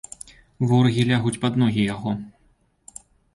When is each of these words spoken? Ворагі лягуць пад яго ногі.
Ворагі 0.71 1.03
лягуць 1.09 1.39
пад 1.43 1.53
яго 1.91 2.15
ногі. 2.15 3.03